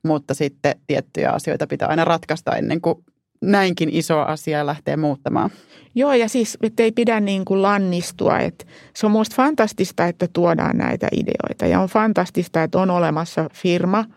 [0.04, 3.04] mutta sitten tiettyjä asioita pitää aina ratkaista ennen kuin
[3.42, 5.50] näinkin iso asia lähtee muuttamaan.
[5.96, 8.40] Joo, ja siis ei pidä niin kuin lannistua.
[8.40, 13.50] Että se on minusta fantastista, että tuodaan näitä ideoita ja on fantastista, että on olemassa
[13.54, 14.06] firma–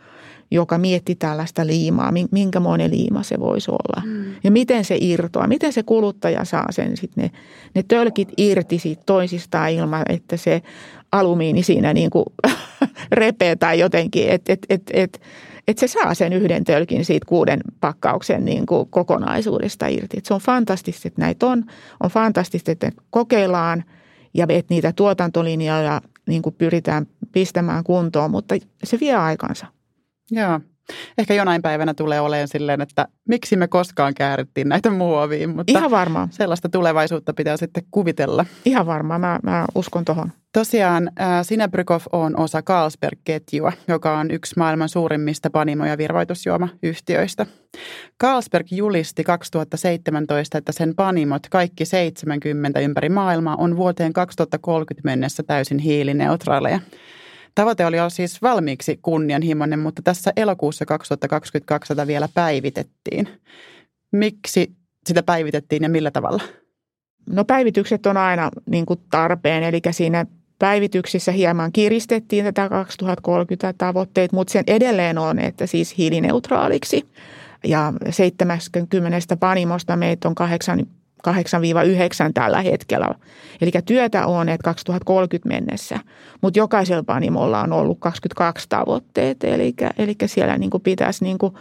[0.50, 4.02] joka mietti tällaista liimaa, minkä monen liima se voisi olla.
[4.06, 4.34] Mm.
[4.44, 7.30] Ja miten se irtoaa, miten se kuluttaja saa sen sit ne,
[7.74, 10.62] ne tölkit irti siitä toisistaan ilman, että se
[11.12, 12.24] alumiini siinä niin kuin
[13.12, 15.20] repee tai jotenkin, että et, et, et, et
[15.76, 20.18] se saa sen yhden tölkin siitä kuuden pakkauksen niin kuin kokonaisuudesta irti.
[20.18, 21.64] Et se on fantastista, että näitä on.
[22.00, 23.84] On fantastista, että kokeillaan
[24.34, 29.66] ja että niitä tuotantolinjoja niin kuin pyritään pistämään kuntoon, mutta se vie aikansa.
[30.30, 30.60] Joo.
[31.18, 35.90] Ehkä jonain päivänä tulee olemaan silleen, että miksi me koskaan käärittiin näitä muoviin, mutta Ihan
[35.90, 36.28] varmaan.
[36.32, 38.46] sellaista tulevaisuutta pitää sitten kuvitella.
[38.64, 40.32] Ihan varmaan, mä, mä uskon tuohon.
[40.52, 47.46] Tosiaan äh, Sinebrykov on osa Carlsberg-ketjua, joka on yksi maailman suurimmista panimo- ja virvoitusjuomayhtiöistä.
[48.22, 55.78] Carlsberg julisti 2017, että sen panimot, kaikki 70 ympäri maailmaa, on vuoteen 2030 mennessä täysin
[55.78, 56.80] hiilineutraaleja.
[57.54, 63.28] Tavoite oli jo siis valmiiksi kunnianhimoinen, mutta tässä elokuussa 2022 sitä vielä päivitettiin.
[64.12, 64.72] Miksi
[65.06, 66.42] sitä päivitettiin ja millä tavalla?
[67.26, 70.26] No päivitykset on aina niin kuin tarpeen, eli siinä
[70.58, 77.08] päivityksissä hieman kiristettiin tätä 2030 tavoitteet, mutta sen edelleen on, että siis hiilineutraaliksi.
[77.64, 80.86] Ja 70 panimosta meitä on 8
[81.28, 81.32] 8-9
[82.34, 83.14] tällä hetkellä.
[83.60, 85.98] Eli työtä on, että 2030 mennessä,
[86.40, 91.54] mutta jokaisella panimolla on ollut 22 tavoitteet, eli, eli siellä niin kuin pitäisi niin kuin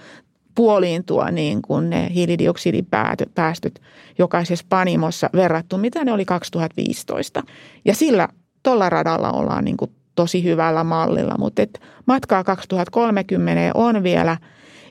[0.56, 3.82] puoliintua niin kuin ne hiilidioksidipäästöt
[4.17, 7.43] jokaisessa panimossa verrattu, mitä ne oli 2015.
[7.86, 8.28] Ja sillä
[8.63, 14.38] tuolla radalla ollaan niin kuin tosi hyvällä mallilla, mutta et matkaa 2030 on vielä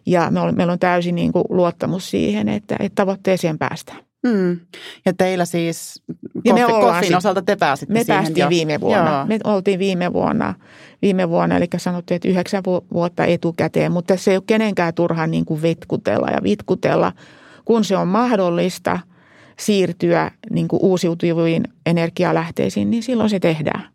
[0.07, 4.12] ja meillä on täysin niin kuin luottamus siihen, että, että tavoitteeseen päästään.
[4.23, 4.61] Mm.
[5.07, 6.03] Ja teillä siis
[6.45, 8.49] ja me koffin osalta te pääsitte Me siihen päästiin jo.
[8.49, 9.11] viime vuonna.
[9.11, 9.27] Joo.
[9.27, 10.55] Me oltiin viime vuonna,
[11.03, 15.45] viime vuonna, eli sanottiin, että yhdeksän vuotta etukäteen, mutta se ei ole kenenkään turha niin
[15.45, 17.13] kuin vitkutella ja vitkutella,
[17.65, 18.99] kun se on mahdollista
[19.59, 23.89] siirtyä niin kuin uusiutuviin energialähteisiin, niin silloin se tehdään.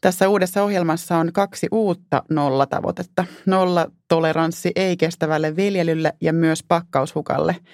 [0.00, 3.24] Tässä uudessa ohjelmassa on kaksi uutta nollatavoitetta.
[3.46, 7.56] Nollatoleranssi ei-kestävälle viljelylle ja myös pakkaushukalle–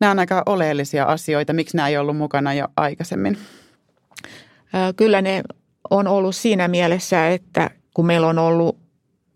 [0.00, 1.52] nämä on aika oleellisia asioita.
[1.52, 3.38] Miksi nämä ei ollut mukana jo aikaisemmin?
[4.96, 5.42] Kyllä ne
[5.90, 8.78] on ollut siinä mielessä, että kun meillä on ollut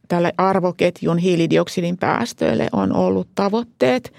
[0.08, 4.12] tälle arvoketjun hiilidioksidin päästöille on ollut tavoitteet.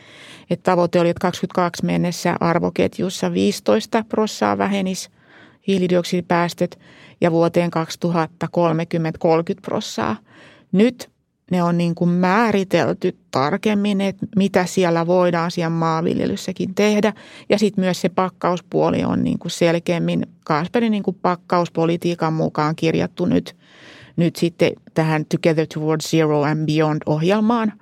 [0.50, 5.10] Että tavoite oli, että 22 mennessä arvoketjussa 15 prossaa vähenisi
[5.68, 6.80] hiilidioksidipäästöt
[7.22, 10.16] ja vuoteen 2030 30 prossaa.
[10.72, 11.11] Nyt
[11.52, 17.14] ne on niin kuin määritelty tarkemmin, että mitä siellä voidaan siellä maanviljelyssäkin tehdä.
[17.50, 23.26] Ja sitten myös se pakkauspuoli on niin kuin selkeämmin Kasperin niin kuin pakkauspolitiikan mukaan kirjattu
[23.26, 23.56] nyt,
[24.16, 27.74] nyt sitten tähän Together Towards Zero and Beyond-ohjelmaan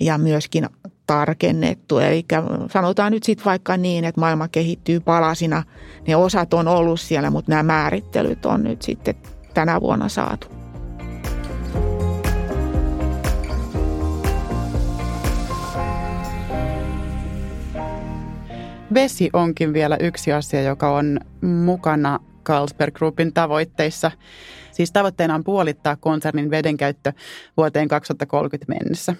[0.00, 0.66] ja myöskin
[1.06, 1.98] tarkennettu.
[1.98, 2.24] Eli
[2.72, 5.62] sanotaan nyt sitten vaikka niin, että maailma kehittyy palasina.
[6.08, 9.14] Ne osat on ollut siellä, mutta nämä määrittelyt on nyt sitten
[9.54, 10.59] tänä vuonna saatu.
[18.94, 24.10] Vesi onkin vielä yksi asia, joka on mukana Carlsberg Groupin tavoitteissa.
[24.72, 27.12] Siis tavoitteena on puolittaa konsernin vedenkäyttö
[27.56, 29.14] vuoteen 2030 mennessä.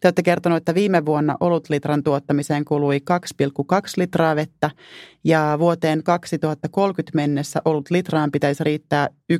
[0.00, 4.70] Te olette kertonut, että viime vuonna olutlitran tuottamiseen kului 2,2 litraa vettä
[5.24, 9.38] ja vuoteen 2030 mennessä litraan pitäisi riittää 1,7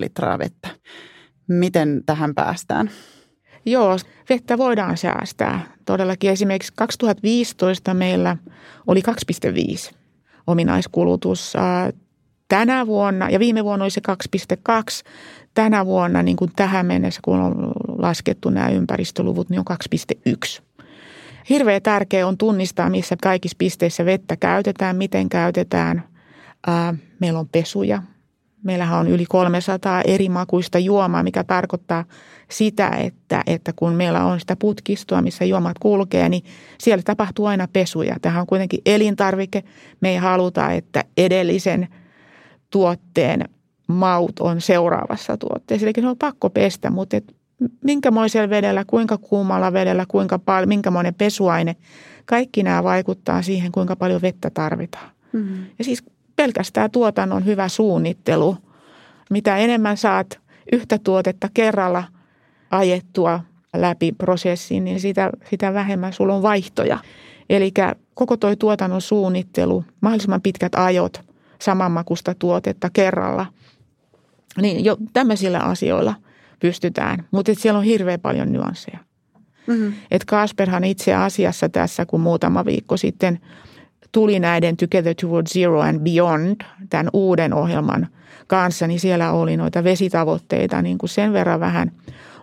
[0.00, 0.68] litraa vettä.
[1.48, 2.90] Miten tähän päästään?
[3.66, 3.96] Joo,
[4.28, 5.60] vettä voidaan säästää.
[5.84, 8.36] Todellakin esimerkiksi 2015 meillä
[8.86, 9.02] oli
[9.90, 9.94] 2,5
[10.46, 11.52] ominaiskulutus.
[12.48, 14.00] Tänä vuonna, ja viime vuonna oli se
[14.68, 15.10] 2,2,
[15.54, 19.76] tänä vuonna niin kuin tähän mennessä, kun on laskettu nämä ympäristöluvut, niin on
[20.28, 20.62] 2,1.
[21.48, 26.04] Hirveän tärkeää on tunnistaa, missä kaikissa pisteissä vettä käytetään, miten käytetään.
[27.20, 28.02] Meillä on pesuja,
[28.64, 32.04] Meillähän on yli 300 eri makuista juomaa, mikä tarkoittaa
[32.50, 36.44] sitä, että, että kun meillä on sitä putkistoa, missä juomat kulkee, niin
[36.78, 38.16] siellä tapahtuu aina pesuja.
[38.22, 39.64] Tähän on kuitenkin elintarvike.
[40.00, 41.88] Me ei haluta, että edellisen
[42.70, 43.48] tuotteen
[43.86, 45.86] maut on seuraavassa tuotteessa.
[45.86, 47.34] Eli se on pakko pestä, mutta et
[47.84, 51.76] minkämoisella vedellä, kuinka kuumalla vedellä, kuinka paljon, minkämoinen pesuaine,
[52.24, 55.10] kaikki nämä vaikuttaa siihen, kuinka paljon vettä tarvitaan.
[55.32, 55.64] Mm-hmm.
[55.78, 56.02] Ja siis
[56.36, 58.56] pelkästään tuotannon hyvä suunnittelu.
[59.30, 60.40] Mitä enemmän saat
[60.72, 62.04] yhtä tuotetta kerralla
[62.70, 63.40] ajettua
[63.76, 66.98] läpi prosessin, niin sitä, sitä vähemmän sulla on vaihtoja.
[67.50, 67.72] Eli
[68.14, 71.20] koko tuo tuotannon suunnittelu, mahdollisimman pitkät ajot
[71.60, 73.46] samanmakusta tuotetta kerralla,
[74.60, 76.14] niin jo tämmöisillä asioilla
[76.60, 77.24] pystytään.
[77.30, 78.98] Mutta siellä on hirveän paljon nyansseja.
[79.66, 79.92] Mm-hmm.
[80.10, 83.38] Et Kasperhan itse asiassa tässä, kun muutama viikko sitten–
[84.14, 88.08] tuli näiden Together Towards Zero and Beyond, tämän uuden ohjelman
[88.46, 91.92] kanssa, niin siellä oli noita vesitavoitteita niin kuin sen verran vähän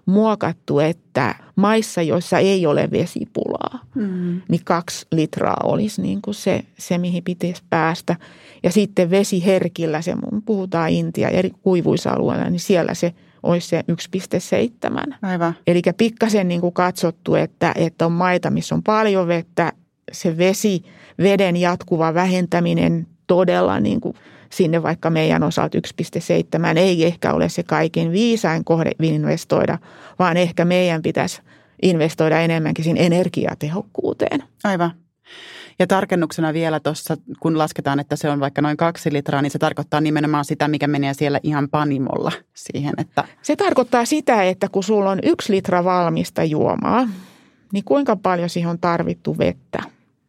[0.05, 4.41] muokattu, että maissa, joissa ei ole vesipulaa, mm.
[4.49, 8.15] niin kaksi litraa olisi niin kuin se, se, mihin pitäisi päästä.
[8.63, 13.83] Ja sitten vesiherkillä, se puhutaan Intia eri kuivuisalueilla, niin siellä se olisi se
[15.07, 15.15] 1,7.
[15.21, 15.55] Aivan.
[15.67, 19.73] Eli pikkasen niin kuin katsottu, että, että on maita, missä on paljon vettä,
[20.11, 20.83] se vesi,
[21.17, 24.15] veden jatkuva vähentäminen todella niin kuin
[24.49, 29.77] sinne vaikka meidän osalta 1,7 ei ehkä ole se kaiken viisain kohde investoida,
[30.19, 31.41] vaan ehkä meidän pitäisi
[31.81, 34.43] investoida enemmänkin siinä energiatehokkuuteen.
[34.63, 34.91] Aivan.
[35.79, 39.59] Ja tarkennuksena vielä tuossa, kun lasketaan, että se on vaikka noin kaksi litraa, niin se
[39.59, 43.23] tarkoittaa nimenomaan sitä, mikä menee siellä ihan panimolla siihen, että...
[43.41, 47.07] Se tarkoittaa sitä, että kun sulla on yksi litra valmista juomaa,
[47.73, 49.83] niin kuinka paljon siihen on tarvittu vettä?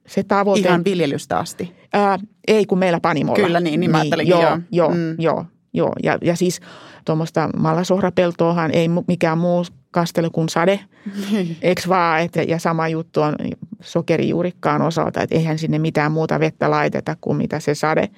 [0.06, 0.68] Se tavoite...
[0.68, 1.76] Ihan viljelystä asti?
[1.92, 3.44] Ää, ei, kun meillä panimolla.
[3.44, 4.40] Kyllä niin, niin mä niin, joo.
[4.40, 5.14] Joo, joo, mm.
[5.18, 5.92] joo, joo.
[6.02, 6.60] Ja, ja siis
[7.04, 10.80] tuommoista mallasohrapeltoahan ei mikään muu kastele kuin sade,
[11.62, 12.20] eikö vaan?
[12.20, 13.36] Et, ja sama juttu on
[13.80, 18.08] sokerijuurikkaan osalta, että eihän sinne mitään muuta vettä laiteta kuin mitä se sade.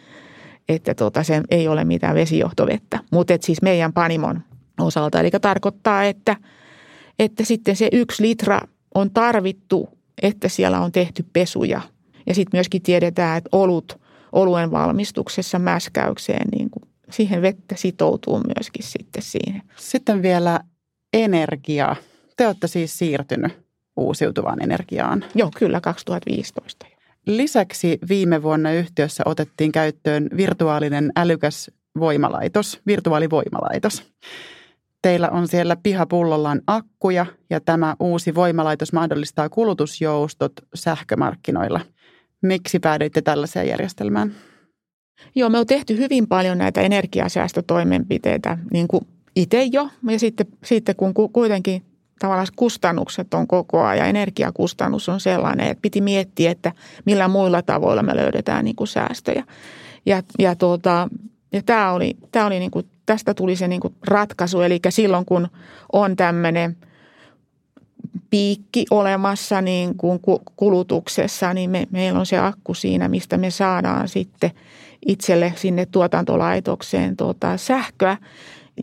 [0.69, 2.99] Että tota, se ei ole mitään vesijohtovettä.
[3.13, 4.41] Mutta siis meidän panimon
[4.81, 5.21] osalta.
[5.21, 6.37] Eli tarkoittaa, että,
[7.19, 8.61] että sitten se yksi litra
[8.95, 9.89] on tarvittu
[10.23, 11.81] että siellä on tehty pesuja.
[12.27, 14.01] Ja sitten myöskin tiedetään, että olut,
[14.33, 19.63] oluen valmistuksessa mäskäykseen, niin kuin siihen vettä sitoutuu myöskin sitten siihen.
[19.77, 20.61] Sitten vielä
[21.13, 21.97] energia.
[22.37, 23.53] Te olette siis siirtynyt
[23.97, 25.25] uusiutuvaan energiaan.
[25.35, 26.87] Joo, kyllä 2015.
[27.27, 34.05] Lisäksi viime vuonna yhtiössä otettiin käyttöön virtuaalinen älykäs voimalaitos, virtuaalivoimalaitos.
[35.05, 41.81] Teillä on siellä pihapullollaan akkuja ja tämä uusi voimalaitos mahdollistaa kulutusjoustot sähkömarkkinoilla.
[42.43, 44.35] Miksi päädyitte tällaiseen järjestelmään?
[45.35, 49.89] Joo, me on tehty hyvin paljon näitä energiasäästötoimenpiteitä niin kuin itse jo.
[50.09, 51.83] Ja sitten, sitten kun kuitenkin
[52.19, 56.73] tavallaan kustannukset on koko ajan, energiakustannus on sellainen, että piti miettiä, että
[57.07, 59.45] millä muilla tavoilla me löydetään niin kuin säästöjä.
[60.07, 61.09] Ja, ja tuota,
[61.55, 65.25] Ja tämä oli, tämä oli niin kuin, tästä tuli se niin kuin ratkaisu, eli silloin
[65.25, 65.49] kun
[65.93, 66.77] on tämmöinen
[68.31, 70.21] piikki olemassa niin kuin
[70.57, 74.51] kulutuksessa, niin me, meillä on se akku siinä, mistä me saadaan sitten
[75.07, 78.17] itselle sinne tuotantolaitokseen tuota sähköä.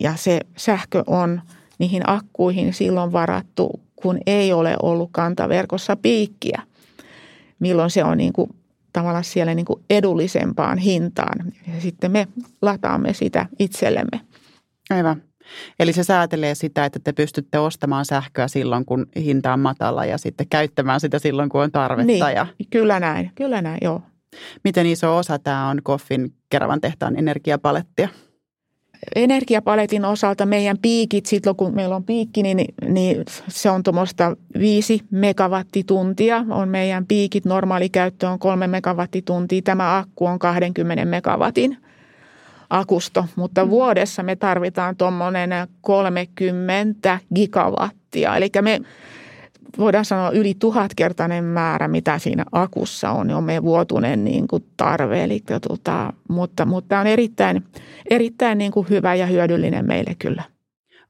[0.00, 1.40] Ja se sähkö on
[1.78, 6.62] niihin akkuihin silloin varattu, kun ei ole ollut kantaverkossa piikkiä,
[7.58, 8.50] milloin se on niin kuin
[8.92, 11.52] tavallaan siellä niin kuin edullisempaan hintaan.
[11.74, 12.28] Ja sitten me
[12.62, 14.20] lataamme sitä itsellemme.
[14.90, 15.22] Aivan.
[15.80, 20.18] Eli se säätelee sitä, että te pystytte ostamaan sähköä silloin, kun hinta on matala ja
[20.18, 22.06] sitten käyttämään sitä silloin, kun on tarvetta.
[22.06, 22.46] Niin, ja...
[22.70, 24.02] kyllä näin, kyllä näin, joo.
[24.64, 28.08] Miten iso osa tämä on Koffin Keravan tehtaan energiapalettia?
[29.14, 35.02] Energiapaletin osalta meidän piikit, silloin kun meillä on piikki, niin, niin se on tuommoista 5
[35.10, 36.44] megawattituntia.
[36.50, 39.62] On meidän piikit, normaali käyttö on 3 megawattituntia.
[39.62, 41.76] Tämä akku on 20 megawatin
[42.70, 43.70] akusto, mutta mm.
[43.70, 48.36] vuodessa me tarvitaan tuommoinen 30 gigawattia.
[48.36, 48.80] Eli me
[49.78, 54.64] voidaan sanoa yli tuhatkertainen määrä, mitä siinä akussa on, niin on meidän vuotuinen niin kuin
[54.76, 55.24] tarve.
[55.24, 57.64] Eli, tota, mutta, mutta tämä on erittäin,
[58.10, 60.42] erittäin niin kuin hyvä ja hyödyllinen meille kyllä.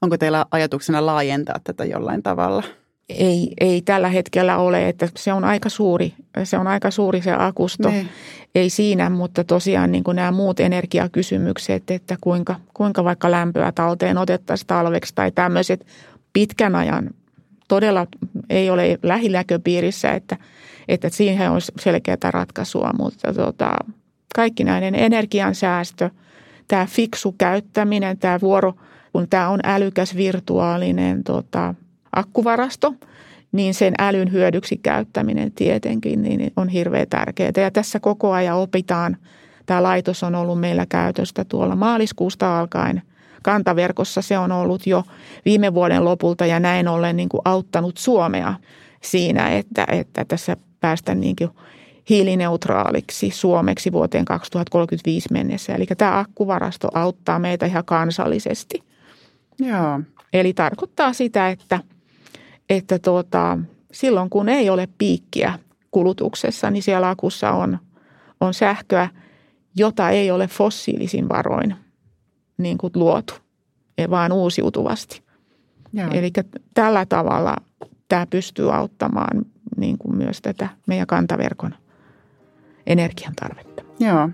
[0.02, 2.62] Onko teillä ajatuksena laajentaa tätä jollain tavalla?
[3.08, 7.32] Ei, ei tällä hetkellä ole, että se on aika suuri, se on aika suuri se
[7.38, 7.88] akusto.
[7.88, 7.94] Ne.
[7.94, 8.08] Niin.
[8.54, 14.18] Ei siinä, mutta tosiaan niin kuin nämä muut energiakysymykset, että kuinka, kuinka vaikka lämpöä talteen
[14.18, 15.86] otettaisiin talveksi tai tämmöiset
[16.32, 17.10] pitkän ajan
[17.68, 18.06] todella
[18.50, 20.36] ei ole lähinäköpiirissä, että,
[20.88, 23.70] että siihen on selkeää ratkaisua, mutta tota,
[24.34, 26.10] kaikki näiden energiansäästö,
[26.68, 28.74] tämä fiksu käyttäminen, tämä vuoro,
[29.12, 31.74] kun tämä on älykäs virtuaalinen tota,
[32.12, 32.94] akkuvarasto,
[33.52, 37.52] niin sen älyn hyödyksi käyttäminen tietenkin niin on hirveän tärkeää.
[37.56, 39.16] Ja tässä koko ajan opitaan,
[39.66, 43.02] tämä laitos on ollut meillä käytöstä tuolla maaliskuusta alkaen–
[43.42, 45.04] kantaverkossa se on ollut jo
[45.44, 48.54] viime vuoden lopulta ja näin ollen niin kuin auttanut Suomea
[49.00, 51.50] siinä, että, että tässä päästään niin kuin
[52.10, 55.74] hiilineutraaliksi Suomeksi vuoteen 2035 mennessä.
[55.74, 58.82] Eli tämä akkuvarasto auttaa meitä ihan kansallisesti.
[59.58, 60.00] Joo.
[60.32, 61.80] Eli tarkoittaa sitä, että,
[62.70, 63.58] että tuota,
[63.92, 65.58] silloin kun ei ole piikkiä
[65.90, 67.78] kulutuksessa, niin siellä akussa on,
[68.40, 69.08] on sähköä,
[69.76, 71.76] jota ei ole fossiilisin varoin
[72.62, 73.34] niin kuin luotu,
[74.10, 75.22] vaan uusiutuvasti.
[76.12, 76.32] Eli
[76.74, 77.56] tällä tavalla
[78.08, 79.44] tämä pystyy auttamaan
[79.76, 81.74] niin kuin myös tätä meidän kantaverkon
[82.86, 83.82] energian tarvetta.
[84.00, 84.28] Joo.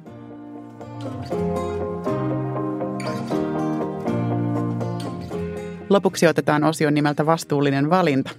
[5.91, 8.31] Lopuksi otetaan osio nimeltä vastuullinen valinta.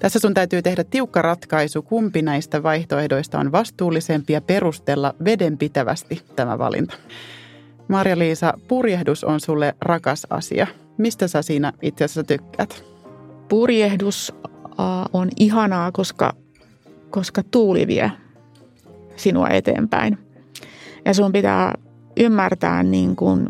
[0.00, 6.58] Tässä sun täytyy tehdä tiukka ratkaisu, kumpi näistä vaihtoehdoista on vastuullisempi ja perustella vedenpitävästi tämä
[6.58, 6.94] valinta.
[7.88, 10.66] Marja-Liisa, purjehdus on sulle rakas asia.
[10.98, 12.84] Mistä sä siinä itse asiassa tykkäät?
[13.48, 14.34] Purjehdus
[15.12, 16.32] on ihanaa, koska,
[17.10, 18.12] koska tuuli vie
[19.16, 20.18] sinua eteenpäin.
[21.04, 21.74] Ja sun pitää
[22.16, 23.48] ymmärtää niin kuin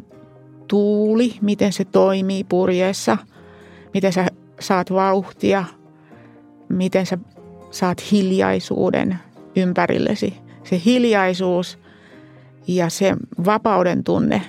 [0.68, 3.18] tuuli, miten se toimii purjeessa,
[3.94, 4.26] miten sä
[4.60, 5.64] saat vauhtia,
[6.68, 7.18] miten sä
[7.70, 9.18] saat hiljaisuuden
[9.56, 10.34] ympärillesi.
[10.64, 11.78] Se hiljaisuus
[12.68, 14.42] ja se vapauden tunne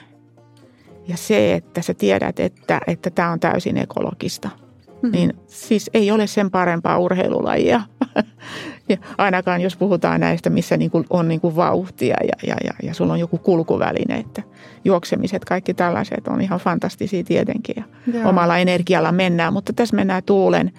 [1.07, 4.49] ja se, että sä tiedät, että, että tämä on täysin ekologista.
[4.87, 5.11] Mm-hmm.
[5.11, 7.81] Niin siis ei ole sen parempaa urheilulajia.
[8.89, 12.73] ja ainakaan jos puhutaan näistä, missä niin kuin on niin kuin vauhtia ja, ja, ja,
[12.83, 14.43] ja sulla on joku kulkuväline, että
[14.85, 18.29] juoksemiset, kaikki tällaiset on ihan fantastisia tietenkin ja Joo.
[18.29, 19.53] omalla energialla mennään.
[19.53, 20.71] Mutta tässä mennään tuulen,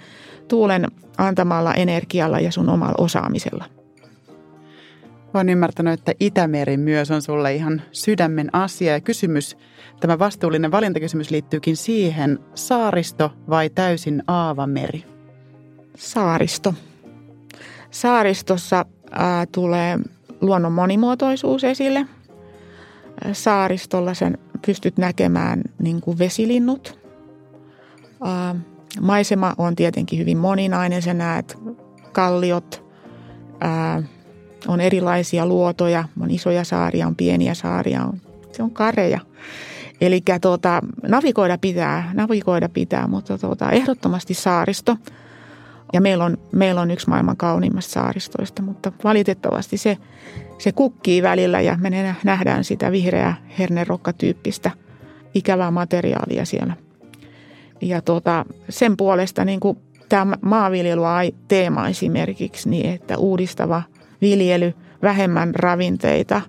[0.49, 0.87] tuulen
[1.19, 3.78] antamalla energialla ja sun omalla osaamisella.
[5.39, 9.57] Olen ymmärtänyt, että Itämeri myös on sulle ihan sydämen asia ja kysymys,
[10.01, 15.05] tämä vastuullinen valintakysymys liittyykin siihen, saaristo vai täysin aavameri?
[15.97, 16.75] Saaristo.
[17.91, 19.99] Saaristossa ää, tulee
[20.41, 22.07] luonnon monimuotoisuus esille.
[23.33, 26.99] Saaristolla sen pystyt näkemään niin kuin vesilinnut.
[28.25, 28.55] Ää,
[29.01, 31.59] maisema on tietenkin hyvin moninainen, sä näet
[32.13, 32.85] kalliot,
[33.61, 34.03] ää,
[34.67, 38.21] on erilaisia luotoja, on isoja saaria, on pieniä saaria, on,
[38.53, 39.21] se on kareja.
[40.01, 44.97] Eli tuota, navigoida pitää, navigoida pitää, mutta tuota, ehdottomasti saaristo.
[45.93, 49.97] Ja meillä on, meillä on yksi maailman kauniimmasta saaristoista, mutta valitettavasti se,
[50.59, 54.71] se kukkii välillä ja me nähdään sitä vihreää hernerokkatyyppistä
[55.35, 56.77] ikävää materiaalia siellä.
[57.81, 59.79] Ja tuota, sen puolesta niin kuin
[60.09, 63.83] tämä maanviljelyteema esimerkiksi, niin että uudistava–
[64.21, 66.41] viljely, vähemmän ravinteita,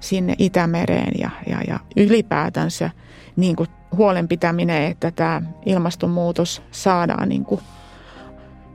[0.00, 2.90] sinne Itämereen ja, ja, ja ylipäätänsä
[3.36, 7.60] niin kuin huolen pitäminen, että tämä ilmastonmuutos saadaan niin kuin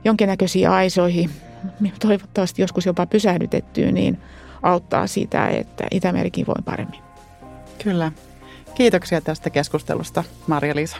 [0.04, 1.30] jonkinnäköisiin aisoihin,
[2.00, 4.18] toivottavasti joskus jopa pysähdytettyä, niin
[4.62, 7.00] auttaa sitä, että Itämerikin voi paremmin.
[7.84, 8.12] Kyllä.
[8.74, 10.96] Kiitoksia tästä keskustelusta, Marja-Liisa.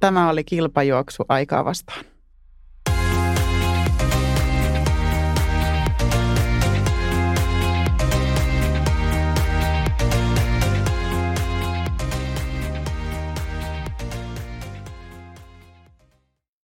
[0.00, 2.04] Tämä oli kilpajuoksu aikaa vastaan.